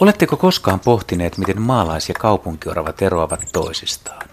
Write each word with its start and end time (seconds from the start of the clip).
Oletteko 0.00 0.36
koskaan 0.36 0.80
pohtineet, 0.80 1.38
miten 1.38 1.62
maalais- 1.62 2.08
ja 2.08 2.14
kaupunkioravat 2.14 3.02
eroavat 3.02 3.40
toisistaan? 3.52 4.28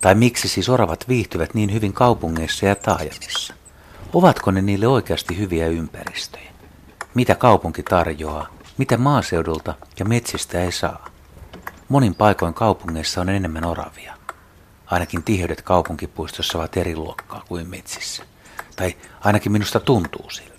Tai 0.00 0.14
miksi 0.14 0.48
siis 0.48 0.68
oravat 0.68 1.08
viihtyvät 1.08 1.54
niin 1.54 1.72
hyvin 1.72 1.92
kaupungeissa 1.92 2.66
ja 2.66 2.76
taajamissa? 2.76 3.54
Ovatko 4.12 4.50
ne 4.50 4.62
niille 4.62 4.86
oikeasti 4.86 5.38
hyviä 5.38 5.66
ympäristöjä? 5.66 6.50
Mitä 7.14 7.34
kaupunki 7.34 7.82
tarjoaa? 7.82 8.48
Mitä 8.78 8.96
maaseudulta 8.96 9.74
ja 9.98 10.04
metsistä 10.04 10.60
ei 10.60 10.72
saa? 10.72 11.08
Monin 11.88 12.14
paikoin 12.14 12.54
kaupungeissa 12.54 13.20
on 13.20 13.28
enemmän 13.28 13.64
oravia. 13.64 14.14
Ainakin 14.86 15.22
tiheydet 15.22 15.62
kaupunkipuistossa 15.62 16.58
ovat 16.58 16.76
eri 16.76 16.96
luokkaa 16.96 17.44
kuin 17.48 17.68
metsissä. 17.68 18.22
Tai 18.76 18.96
ainakin 19.20 19.52
minusta 19.52 19.80
tuntuu 19.80 20.30
siltä. 20.30 20.55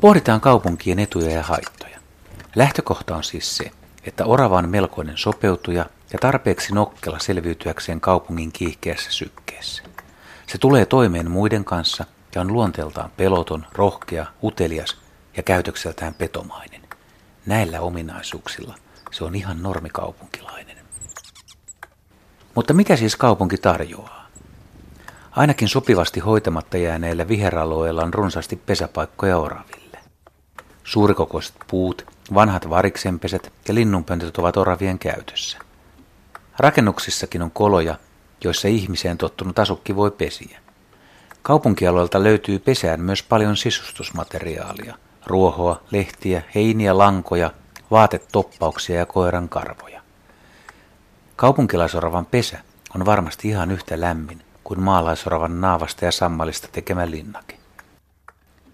Pohditaan 0.00 0.40
kaupunkien 0.40 0.98
etuja 0.98 1.30
ja 1.30 1.42
haittoja. 1.42 1.98
Lähtökohta 2.56 3.16
on 3.16 3.24
siis 3.24 3.56
se, 3.56 3.70
että 4.04 4.24
orava 4.24 4.58
on 4.58 4.68
melkoinen 4.68 5.18
sopeutuja 5.18 5.86
ja 6.12 6.18
tarpeeksi 6.18 6.74
nokkela 6.74 7.18
selviytyäkseen 7.18 8.00
kaupungin 8.00 8.52
kiihkeässä 8.52 9.10
sykkeessä. 9.12 9.82
Se 10.46 10.58
tulee 10.58 10.86
toimeen 10.86 11.30
muiden 11.30 11.64
kanssa 11.64 12.04
ja 12.34 12.40
on 12.40 12.52
luonteeltaan 12.52 13.10
peloton, 13.16 13.66
rohkea, 13.72 14.26
utelias 14.42 14.98
ja 15.36 15.42
käytökseltään 15.42 16.14
petomainen. 16.14 16.80
Näillä 17.46 17.80
ominaisuuksilla 17.80 18.74
se 19.10 19.24
on 19.24 19.34
ihan 19.34 19.62
normikaupunkilainen. 19.62 20.76
Mutta 22.54 22.74
mitä 22.74 22.96
siis 22.96 23.16
kaupunki 23.16 23.56
tarjoaa? 23.56 24.28
Ainakin 25.30 25.68
sopivasti 25.68 26.20
hoitamatta 26.20 26.76
jääneillä 26.78 27.28
viheralueilla 27.28 28.02
on 28.02 28.14
runsaasti 28.14 28.56
pesäpaikkoja 28.56 29.38
oraville. 29.38 29.77
Suurikokoiset 30.88 31.54
puut, 31.70 32.06
vanhat 32.34 32.70
variksenpesät 32.70 33.52
ja 33.68 33.74
linnunpöntöt 33.74 34.38
ovat 34.38 34.56
oravien 34.56 34.98
käytössä. 34.98 35.58
Rakennuksissakin 36.58 37.42
on 37.42 37.50
koloja, 37.50 37.94
joissa 38.44 38.68
ihmiseen 38.68 39.18
tottunut 39.18 39.58
asukki 39.58 39.96
voi 39.96 40.10
pesiä. 40.10 40.60
Kaupunkialueelta 41.42 42.22
löytyy 42.22 42.58
pesään 42.58 43.00
myös 43.00 43.22
paljon 43.22 43.56
sisustusmateriaalia, 43.56 44.94
ruohoa, 45.26 45.82
lehtiä, 45.90 46.42
heiniä, 46.54 46.98
lankoja, 46.98 47.50
vaatetoppauksia 47.90 48.98
ja 48.98 49.06
koiran 49.06 49.48
karvoja. 49.48 50.00
Kaupunkilaisoravan 51.36 52.26
pesä 52.26 52.58
on 52.94 53.06
varmasti 53.06 53.48
ihan 53.48 53.70
yhtä 53.70 54.00
lämmin 54.00 54.42
kuin 54.64 54.80
maalaisoravan 54.80 55.60
naavasta 55.60 56.04
ja 56.04 56.12
sammalista 56.12 56.68
tekemä 56.72 57.10
linnake. 57.10 57.57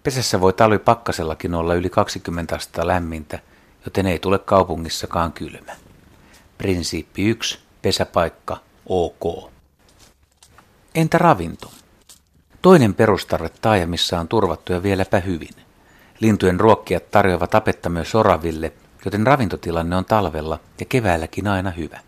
Pesässä 0.05 0.41
voi 0.41 0.53
talvi 0.53 0.79
pakkasellakin 0.79 1.55
olla 1.55 1.73
yli 1.73 1.89
20 1.89 2.55
astetta 2.55 2.87
lämmintä, 2.87 3.39
joten 3.85 4.07
ei 4.07 4.19
tule 4.19 4.39
kaupungissakaan 4.39 5.33
kylmä. 5.33 5.71
Prinsiippi 6.57 7.23
1. 7.29 7.59
Pesäpaikka 7.81 8.57
OK. 8.85 9.51
Entä 10.95 11.17
ravinto? 11.17 11.71
Toinen 12.61 12.93
perustarve 12.93 13.49
taajamissa 13.61 14.19
on 14.19 14.27
turvattu 14.27 14.73
ja 14.73 14.83
vieläpä 14.83 15.19
hyvin. 15.19 15.55
Lintujen 16.19 16.59
ruokkijat 16.59 17.11
tarjoavat 17.11 17.49
tapetta 17.49 17.89
myös 17.89 18.15
oraville, 18.15 18.73
joten 19.05 19.27
ravintotilanne 19.27 19.95
on 19.95 20.05
talvella 20.05 20.59
ja 20.79 20.85
keväälläkin 20.85 21.47
aina 21.47 21.71
hyvä. 21.71 21.99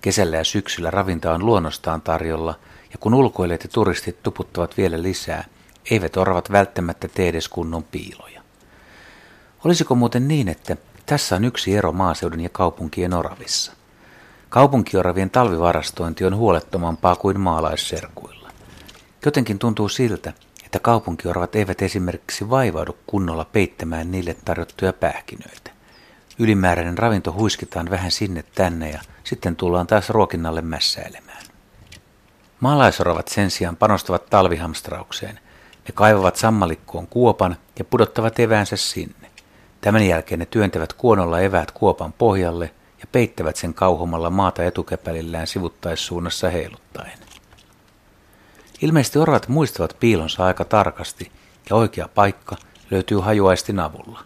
Kesällä 0.00 0.36
ja 0.36 0.44
syksyllä 0.44 0.90
ravinta 0.90 1.34
on 1.34 1.46
luonnostaan 1.46 2.00
tarjolla, 2.00 2.54
ja 2.92 2.98
kun 3.00 3.14
ulkoilijat 3.14 3.62
ja 3.62 3.68
turistit 3.68 4.22
tuputtavat 4.22 4.76
vielä 4.76 5.02
lisää, 5.02 5.44
eivät 5.90 6.16
oravat 6.16 6.52
välttämättä 6.52 7.08
tee 7.08 7.28
edes 7.28 7.48
kunnon 7.48 7.84
piiloja. 7.84 8.42
Olisiko 9.64 9.94
muuten 9.94 10.28
niin, 10.28 10.48
että 10.48 10.76
tässä 11.06 11.36
on 11.36 11.44
yksi 11.44 11.76
ero 11.76 11.92
maaseudun 11.92 12.40
ja 12.40 12.48
kaupunkien 12.48 13.14
oravissa? 13.14 13.72
Kaupunkioravien 14.48 15.30
talvivarastointi 15.30 16.24
on 16.24 16.36
huolettomampaa 16.36 17.16
kuin 17.16 17.40
maalaisserkuilla. 17.40 18.50
Jotenkin 19.24 19.58
tuntuu 19.58 19.88
siltä, 19.88 20.32
että 20.64 20.78
kaupunkioravat 20.78 21.56
eivät 21.56 21.82
esimerkiksi 21.82 22.50
vaivaudu 22.50 22.96
kunnolla 23.06 23.44
peittämään 23.44 24.10
niille 24.10 24.36
tarjottuja 24.44 24.92
pähkinöitä. 24.92 25.70
Ylimääräinen 26.38 26.98
ravinto 26.98 27.32
huiskitaan 27.32 27.90
vähän 27.90 28.10
sinne 28.10 28.44
tänne 28.54 28.90
ja 28.90 29.00
sitten 29.24 29.56
tullaan 29.56 29.86
taas 29.86 30.10
ruokinnalle 30.10 30.62
mässäilemään. 30.62 31.42
Maalaisoravat 32.60 33.28
sen 33.28 33.50
sijaan 33.50 33.76
panostavat 33.76 34.26
talvihamstraukseen. 34.30 35.40
Ne 35.88 35.92
kaivavat 35.94 36.36
sammalikkoon 36.36 37.06
kuopan 37.06 37.56
ja 37.78 37.84
pudottavat 37.84 38.40
eväänsä 38.40 38.76
sinne. 38.76 39.30
Tämän 39.80 40.06
jälkeen 40.06 40.38
ne 40.38 40.46
työntävät 40.46 40.92
kuonolla 40.92 41.40
eväät 41.40 41.70
kuopan 41.70 42.12
pohjalle 42.12 42.70
ja 43.00 43.06
peittävät 43.12 43.56
sen 43.56 43.74
kauhomalla 43.74 44.30
maata 44.30 44.64
etukäpälillään 44.64 45.46
sivuttaissuunnassa 45.46 46.50
heiluttaen. 46.50 47.18
Ilmeisesti 48.82 49.18
oravat 49.18 49.48
muistavat 49.48 49.96
piilonsa 50.00 50.44
aika 50.44 50.64
tarkasti 50.64 51.32
ja 51.70 51.76
oikea 51.76 52.08
paikka 52.14 52.56
löytyy 52.90 53.18
hajuaistin 53.18 53.80
avulla. 53.80 54.20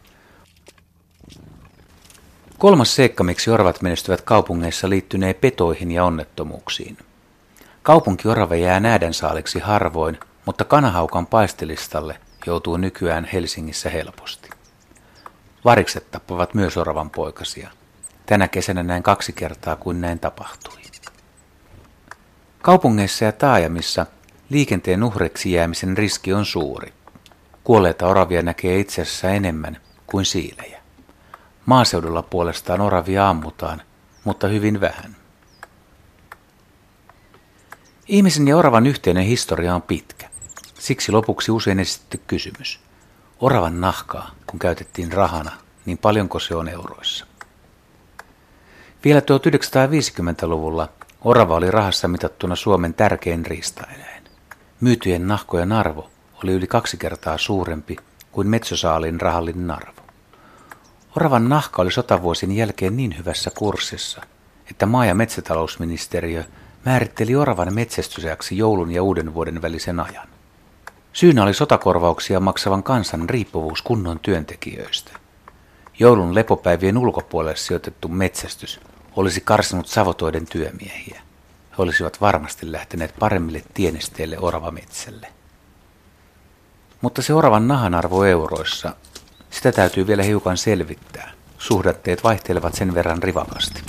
Kolmas 2.58 2.94
seikka, 2.96 3.24
miksi 3.24 3.50
oravat 3.50 3.82
menestyvät 3.82 4.20
kaupungeissa, 4.20 4.88
liittynee 4.88 5.34
petoihin 5.34 5.90
ja 5.90 6.04
onnettomuuksiin. 6.04 6.98
Kaupunkiorave 7.82 8.58
jää 8.58 8.80
näädän 8.80 9.14
saaliksi 9.14 9.58
harvoin, 9.58 10.18
mutta 10.46 10.64
kanahaukan 10.64 11.26
paistelistalle 11.26 12.20
joutuu 12.46 12.76
nykyään 12.76 13.28
Helsingissä 13.32 13.90
helposti. 13.90 14.50
Varikset 15.64 16.10
tappavat 16.10 16.54
myös 16.54 16.76
oravan 16.76 17.10
poikasia. 17.10 17.70
Tänä 18.26 18.48
kesänä 18.48 18.82
näin 18.82 19.02
kaksi 19.02 19.32
kertaa, 19.32 19.76
kuin 19.76 20.00
näin 20.00 20.18
tapahtui. 20.18 20.82
Kaupungeissa 22.62 23.24
ja 23.24 23.32
taajamissa 23.32 24.06
liikenteen 24.48 25.02
uhreksi 25.02 25.52
jäämisen 25.52 25.96
riski 25.96 26.32
on 26.32 26.46
suuri. 26.46 26.92
Kuolleita 27.64 28.06
oravia 28.06 28.42
näkee 28.42 28.78
itse 28.78 29.02
asiassa 29.02 29.30
enemmän 29.30 29.80
kuin 30.06 30.24
siilejä. 30.24 30.80
Maaseudulla 31.66 32.22
puolestaan 32.22 32.80
oravia 32.80 33.28
ammutaan, 33.28 33.82
mutta 34.24 34.48
hyvin 34.48 34.80
vähän. 34.80 35.16
Ihmisen 38.08 38.48
ja 38.48 38.56
oravan 38.56 38.86
yhteinen 38.86 39.24
historia 39.24 39.74
on 39.74 39.82
pitkä. 39.82 40.31
Siksi 40.82 41.12
lopuksi 41.12 41.50
usein 41.50 41.80
esitetty 41.80 42.20
kysymys. 42.26 42.80
Oravan 43.40 43.80
nahkaa, 43.80 44.30
kun 44.46 44.58
käytettiin 44.58 45.12
rahana, 45.12 45.50
niin 45.86 45.98
paljonko 45.98 46.38
se 46.38 46.54
on 46.54 46.68
euroissa? 46.68 47.26
Vielä 49.04 49.20
1950-luvulla 49.20 50.88
orava 51.20 51.56
oli 51.56 51.70
rahassa 51.70 52.08
mitattuna 52.08 52.56
Suomen 52.56 52.94
tärkein 52.94 53.46
riistaeläin. 53.46 54.24
Myytyjen 54.80 55.28
nahkojen 55.28 55.72
arvo 55.72 56.10
oli 56.44 56.52
yli 56.52 56.66
kaksi 56.66 56.96
kertaa 56.96 57.38
suurempi 57.38 57.96
kuin 58.32 58.48
metsosaalin 58.48 59.20
rahallinen 59.20 59.70
arvo. 59.70 60.02
Oravan 61.16 61.48
nahka 61.48 61.82
oli 61.82 61.92
sotavuosien 61.92 62.52
jälkeen 62.52 62.96
niin 62.96 63.18
hyvässä 63.18 63.50
kurssissa, 63.58 64.22
että 64.70 64.86
maa- 64.86 65.06
ja 65.06 65.14
metsätalousministeriö 65.14 66.44
määritteli 66.84 67.36
oravan 67.36 67.74
metsästysäksi 67.74 68.58
joulun 68.58 68.90
ja 68.92 69.02
uuden 69.02 69.34
vuoden 69.34 69.62
välisen 69.62 70.00
ajan. 70.00 70.28
Syynä 71.12 71.42
oli 71.42 71.54
sotakorvauksia 71.54 72.40
maksavan 72.40 72.82
kansan 72.82 73.30
riippuvuus 73.30 73.82
kunnon 73.82 74.18
työntekijöistä. 74.18 75.12
Joulun 75.98 76.34
lepopäivien 76.34 76.98
ulkopuolelle 76.98 77.56
sijoitettu 77.56 78.08
metsästys 78.08 78.80
olisi 79.16 79.40
karsinut 79.40 79.86
savotoiden 79.86 80.46
työmiehiä. 80.46 81.22
He 81.70 81.76
olisivat 81.78 82.20
varmasti 82.20 82.72
lähteneet 82.72 83.14
paremmille 83.18 83.62
tienesteille 83.74 84.38
oravametsälle. 84.38 85.26
Mutta 87.00 87.22
se 87.22 87.34
oravan 87.34 87.68
nahan 87.68 87.94
arvo 87.94 88.24
euroissa, 88.24 88.96
sitä 89.50 89.72
täytyy 89.72 90.06
vielä 90.06 90.22
hiukan 90.22 90.56
selvittää. 90.56 91.32
Suhdatteet 91.58 92.24
vaihtelevat 92.24 92.74
sen 92.74 92.94
verran 92.94 93.22
rivakasti. 93.22 93.82